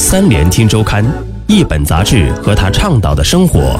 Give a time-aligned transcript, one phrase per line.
[0.00, 1.04] 三联听周刊，
[1.48, 3.76] 一本杂志和他倡导的生活。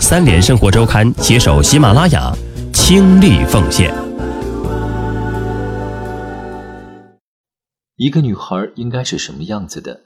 [0.00, 2.34] 三联生活周刊携手喜马拉雅，
[2.72, 3.94] 倾力奉献。
[7.96, 10.00] 一个女孩应该是什么样子的？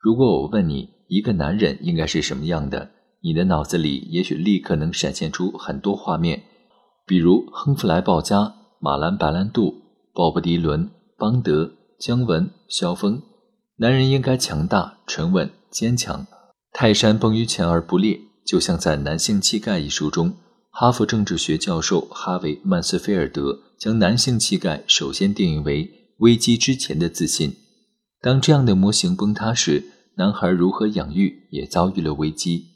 [0.00, 2.88] 如果我问你，一个男人应该是什么样的？
[3.22, 6.42] 你的脑子里也许立刻能闪现出很多画面，
[7.06, 9.74] 比如亨弗莱·鲍嘉、马兰·白兰度、
[10.14, 10.88] 鲍勃·迪伦、
[11.18, 11.70] 邦德、
[12.00, 13.20] 姜文、萧峰。
[13.78, 16.26] 男人应该强大、沉稳、坚强。
[16.72, 20.34] 泰山崩于前而不裂，就像在《男性气概》一书中，
[20.70, 27.54] 哈佛政治学教授哈维·曼斯菲尔德将男性气概首先定义为危机之前的自信。
[28.22, 29.84] 当这样的模型崩塌时，
[30.16, 32.68] 男孩如何养育也遭遇了危机。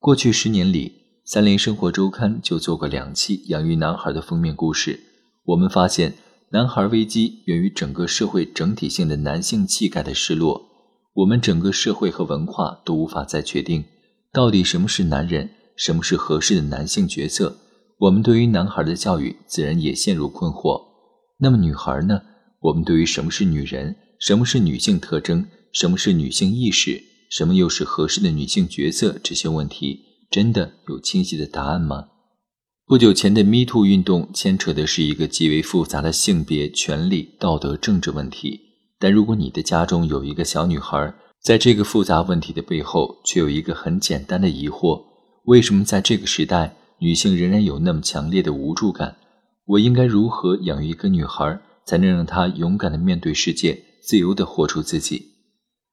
[0.00, 0.88] 过去十年里，
[1.24, 4.98] 《三联生活周刊》就做过两期养育男孩的封面故事。
[5.44, 6.14] 我们发现，
[6.52, 10.60] 男孩危机源于整个社会整体性的男性气概的失落。
[11.14, 13.84] 我们整个社会和文化都无法再确定，
[14.32, 17.56] 到底什么是男人，什么是合适的男性角色。
[17.98, 20.80] 我们对于男孩的教育自然也陷入困惑。
[21.38, 22.20] 那么女孩呢？
[22.62, 27.00] 我们对于什么是女人，什么是女性特征，什么是女性意识？
[27.30, 29.16] 什么又是合适的女性角色？
[29.22, 32.08] 这些问题真的有清晰的答案吗？
[32.90, 38.60] 不久前的 Me Too 运动牵扯的是一个极为复杂的性别、权利、道德、政治问题。
[38.98, 45.04] 但如果你的家中有一个小女孩，在这个复杂问题的背后，却有一个很简单的疑惑：
[45.44, 49.18] 为什么在这个时代，女性仍然有那么强烈的无助感？
[49.66, 55.26] 我应该如何养育一个女孩，才能让她勇敢地面对世界，自由地活出自己？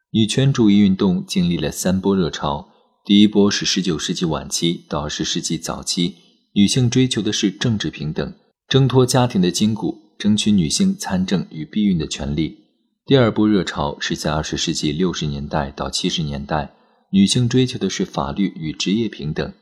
[0.09, 2.69] 女权主义运动经历了三波热潮。
[3.05, 6.15] 第一波是19世纪晚期到20世纪早期，
[6.57, 8.33] 女性追求的是政治平等，
[8.67, 12.57] 挣脱家庭的筋骨，争取女性参政与避孕的权利。
[13.05, 16.73] 第二波热潮是在20世纪60年代到70年代，
[17.11, 19.53] 女性追求的是法律与职业平等。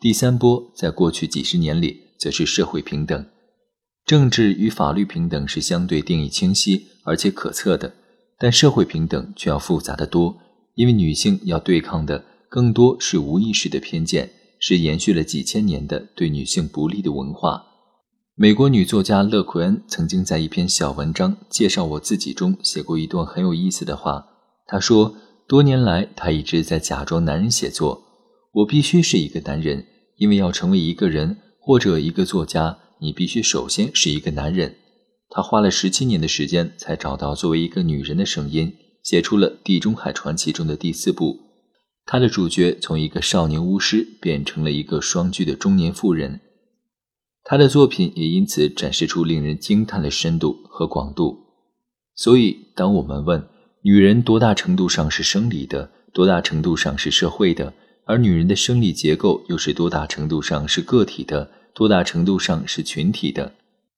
[0.00, 3.24] 第三波在过去几十年里，则是社会平等。
[4.04, 7.94] 政治与法律平等是相对定义清晰而且可测的。
[8.40, 10.36] 但社会平等却要复杂的多，
[10.74, 14.28] 因为女性要对抗的更多是无意识的偏见，
[14.60, 17.64] 是延续了几千年的对女性不利的文化。
[18.36, 24.26] 美国女作家勒奎恩曾经在一篇小文章介绍我自己中写过一段很有意思的话。
[24.66, 25.16] 她说，
[25.48, 28.04] 多年来她一直在假装男人写作。
[28.52, 34.76] 我必须是一个男人，因为要成为一个人或者一个作家，你必须首先是一个男人。
[35.28, 38.72] 她花了十七年的时间，才找到作为一个女人的声音，
[39.02, 41.38] 写出了《地中海传奇》中的第四部。
[42.12, 46.40] 他的主角从一个少年巫师变成了一个双居的中年妇人。
[47.44, 51.38] 他的作品也因此展示出令人惊叹的深度和广度。
[52.16, 53.46] 所以，当我们问
[53.82, 57.72] 女人多大程度上是生理的，多大程度上是社会的，
[58.06, 63.54] 而女人的生理结构又是多大程度上是个体的，多大程度上是群体的？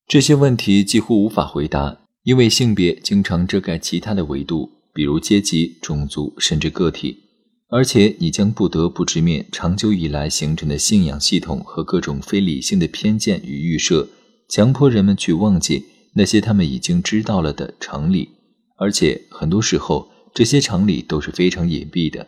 [0.06, 7.30] 这些问题几乎无法回答，因为性别经常遮盖其他的维度，比如阶级、种族，甚至个体。
[7.74, 14.06] 而且，你将不得不直面长久以来形成的信仰系统和各种非理性的偏见与预设，
[14.50, 18.28] 强迫人们去忘记那些他们已经知道了的常理。
[18.76, 22.26] 而且，很多时候，这些常理都是非常隐蔽的。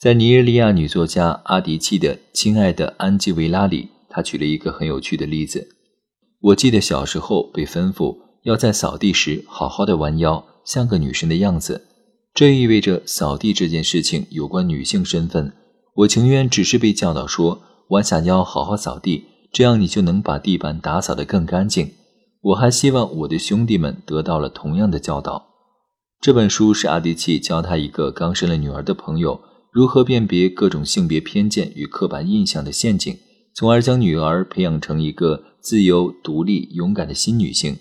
[0.00, 5.68] 在尼日利亚女作家阿迪契的《亲爱的安吉维拉》里，她举了一个很有趣的例子。
[6.40, 11.88] 我记得小时候被吩咐要在扫地时好好的弯腰，像个女生的样子。
[12.34, 15.52] 这意味着扫地这件事情有关女性身份。
[15.96, 21.92] 我情愿只是被教导说弯下腰好好扫地，这样你就能把地板打扫得更干净。
[22.40, 25.46] 我还希望我的兄弟们得到了同样的教导。
[26.20, 29.40] 这本书是阿迪契教他一个刚生了女儿的朋友
[29.70, 33.18] 如何辨别各种性别偏见与刻板印象的陷阱，
[33.54, 35.44] 从而将女儿培养成一个。
[35.62, 37.78] 自由、独立、勇敢的新女性，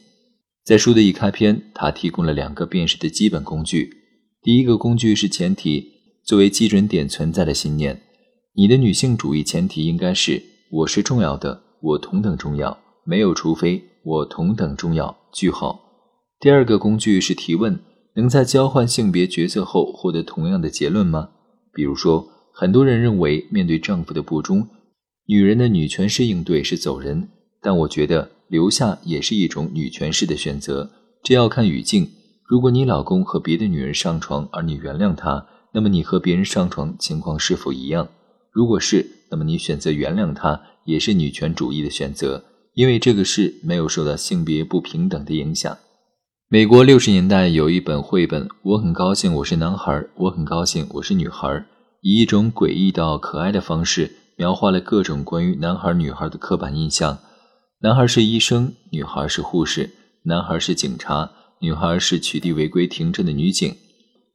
[0.64, 3.90] 在书的一开篇，他提供了两个辨识的基本工具。
[4.44, 5.88] 第一个工具是前提，
[6.24, 8.02] 作为基准点存在的信念。
[8.56, 10.42] 你的女性主义前提应该是：
[10.72, 15.16] 我是重要的，我同等重要，没有除非，我同等重要。
[15.32, 15.80] 句号。
[16.40, 17.80] 第二个工具是提问：
[18.16, 21.30] 能在交换性别角色后获得同样的结论吗？
[21.72, 24.68] 比如说，很多人认为，面对丈夫的不忠，
[25.28, 27.30] 女人的女权式应对是走人。
[27.62, 30.90] 但我觉得留下也是一种女权式的选择，
[31.22, 32.10] 这要看语境。
[32.52, 38.10] 如果你老公和别的女人上床，而你原谅他，那么你和别人上床情况是否一样？
[38.52, 42.44] 如果是，那么你选择原谅他也是女权主义的选择，
[42.74, 45.78] 因为这个事没有受到性别不平等的影响。
[46.50, 51.64] 美国六十年代有一本绘本，我很高兴我是男孩，我很高兴我是女孩，
[52.02, 57.18] 以一种诡异到可爱的方式描画了各种关于男孩女孩的刻板印象。
[57.80, 59.86] 男孩是医生，女孩是护士；
[60.26, 63.76] 男孩是警察，女孩是取缔违规停车的女警；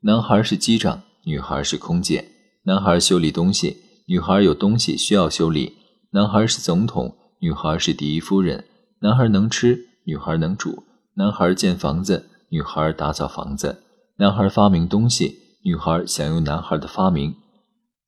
[0.02, 2.24] 男孩是机长，女孩是空姐；
[2.66, 5.72] 男孩修理东西，女孩有东西需要修理；
[6.12, 8.60] 男孩是总统，女孩是第一夫人；
[9.00, 10.84] 男孩能吃，女孩能煮。
[11.16, 13.78] 男孩建房子，女孩打扫房子；
[14.18, 17.34] 男孩发明东西，女孩享用男孩的发明。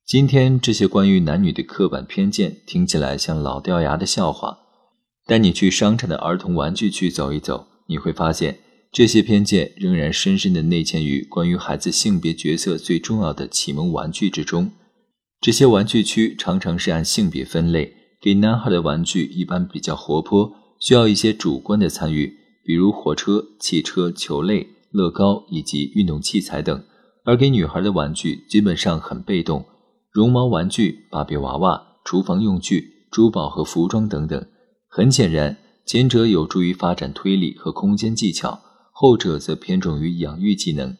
[0.05, 4.59] 今天这些关于男女的刻板偏见听起来像老掉牙的笑话，
[5.25, 8.59] 带你去商场的儿童玩具区走一走，你会发现
[8.91, 14.71] 这些偏见仍然深深地内嵌于关于孩子性别角色最重要的启蒙玩具之中。
[15.39, 22.33] 这些玩具区常常是按性别分类，给男孩的玩具一般比较活泼，需要一些主观的参与。
[22.65, 26.83] 比如火车、汽车、球类、乐高以及运动器材等，
[27.25, 29.65] 而给女孩的玩具基本上很被动，
[30.11, 34.45] 绒毛玩具、芭比娃娃、厨房用具、珠宝和服装等等。
[34.87, 38.59] 很显然，前者有助于发展推理和空间技巧，
[39.01, 40.97] 后者则偏重于养育技能。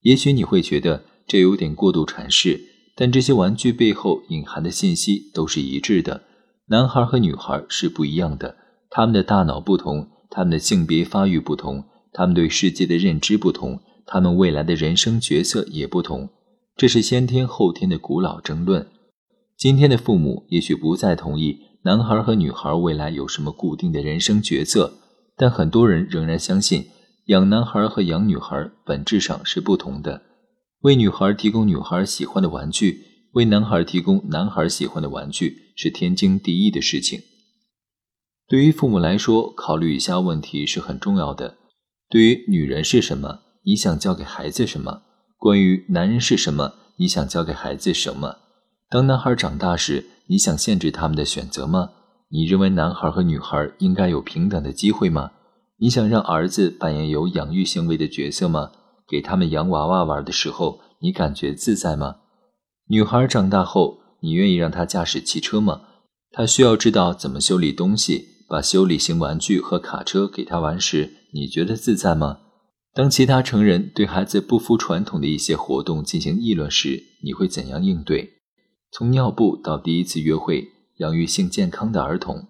[0.00, 2.60] 也许你会觉得这有点过度阐释，
[2.96, 6.22] 但这些玩具背后隐含的信息都是一致的：
[6.70, 8.56] 男孩和女孩是不一样的，
[8.90, 10.08] 他们的大脑不同。
[10.28, 16.28] 他们的性别发育不同，他们对世界的认知不同，他们未来的人生角色也不同，
[16.76, 18.88] 这是先天后天的古老争论。
[19.56, 24.94] 今天的父母也许不再同意男孩和女孩未来有什么固定的人生角色，
[25.36, 26.86] 但很多人仍然相信
[27.26, 30.22] 养男孩和养女孩本质上是不同的。
[30.82, 37.20] 为女孩提供女孩喜欢的玩具，为男孩提供男孩喜欢的玩具，是天经地义的事情。
[38.46, 41.56] 对于父母来说，考虑以下问题是很重要的：
[42.08, 45.02] 对于女人是什么，你想教给孩子什么？
[45.36, 48.36] 关于男人是什么，你想教给孩子什么？
[48.88, 51.90] 当男孩长大时，你想限制他们的选择吗？
[52.28, 55.32] 你认为男孩和女孩应该有平等的机会吗？
[55.78, 58.72] 你想让儿子扮演有养育行为的角色吗？
[59.08, 62.16] 给他们洋娃娃玩的时候，你感觉自在吗？
[62.88, 65.82] 女孩长大后，你愿意让她驾驶汽车吗？
[66.30, 68.36] 她需要知道怎么修理东西。
[68.48, 72.38] 把修理型玩具和卡车给他玩时，你觉得自在吗？
[72.94, 78.34] 当其他成人对孩子不符传统的一些活动进行议论时，你会怎样应对？
[78.92, 80.68] 从尿布到第一次约会，
[80.98, 82.46] 养育性健康的儿童。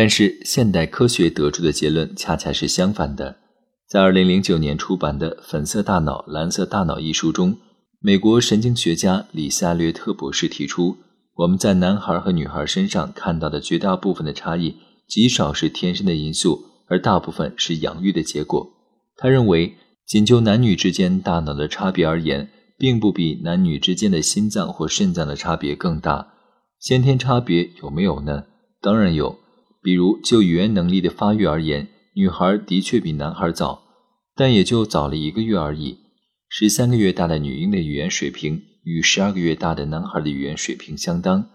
[0.00, 3.36] 但是现代科学得出的结论恰恰是相反的。
[3.86, 7.58] 在2009年出版的《粉色大脑、蓝色大脑》一书中，
[8.00, 10.96] 美国神经学家里萨略特博士提出，
[11.34, 14.76] 我们在男孩和女孩身上看到的绝大部分的差异。
[15.06, 18.70] 极少是天生的因素，而大部分是养育的结果。
[19.18, 19.76] 他认为，
[20.06, 22.48] 仅就男女之间大脑的差别而言，
[22.78, 26.28] 并不比男女之间的心脏或肾脏的差别更大。
[26.78, 28.44] 先天差别有没有呢？
[28.80, 29.38] 当然有。
[29.82, 33.82] 比如就语言能力的发育而言，女孩的确比男孩早，
[34.34, 35.98] 但也就早了一个月而已。
[36.48, 41.46] 十三个月大的女婴的语言水平与十二个月大的男孩的语言水平相当。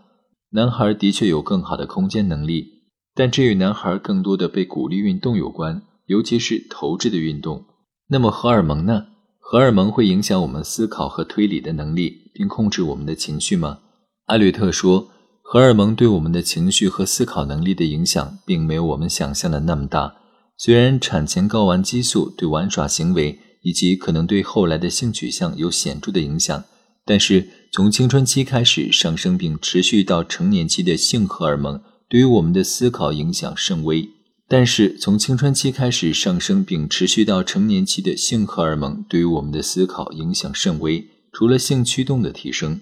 [0.51, 2.74] 男孩的确有更好的空间能力。
[3.18, 7.63] 但这与男孩更多的被鼓励运动有关，尤其是投掷的运动。
[8.10, 9.06] 那么荷尔蒙呢？
[9.39, 13.79] 荷尔蒙会影响我们思考和推理的能力，并控制我们的情绪吗？
[14.25, 15.12] 艾略特说，
[15.48, 20.16] 荷尔蒙对我们的情绪和思考能力的影响，并没有我们想象的那么大。
[20.58, 26.64] 虽然产前睾丸激素对玩耍行为以及可能对后来的性取向有显著的影响，
[27.06, 31.80] 但是从青春期开始上升并持续到成年期的性荷尔蒙。
[32.10, 34.10] 对于我们的思考影响甚微，
[34.48, 41.08] 但是从青春期开始上升并持续到成年期的性荷尔蒙对于我们的思考影响甚微。
[41.32, 42.82] 除了性驱动的提升，